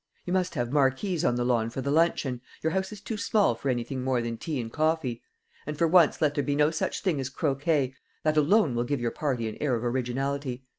You 0.25 0.33
must 0.33 0.55
have 0.55 0.71
marquees 0.71 1.23
on 1.23 1.35
the 1.35 1.45
lawn 1.45 1.69
for 1.69 1.81
the 1.81 1.91
luncheon 1.91 2.41
your 2.63 2.71
house 2.71 2.91
is 2.91 2.99
too 2.99 3.17
small 3.17 3.53
for 3.53 3.69
anything 3.69 4.03
more 4.03 4.19
than 4.19 4.35
tea 4.35 4.59
and 4.59 4.73
coffee; 4.73 5.21
and 5.67 5.77
for 5.77 5.87
once 5.87 6.19
let 6.23 6.33
there 6.33 6.43
be 6.43 6.55
no 6.55 6.71
such 6.71 7.03
thing 7.03 7.19
as 7.19 7.29
croquet 7.29 7.93
that 8.23 8.35
alone 8.35 8.73
will 8.73 8.83
give 8.83 8.99
your 8.99 9.11
party 9.11 9.47
an 9.47 9.57
air 9.61 9.75
of 9.75 9.83
originality. 9.83 10.65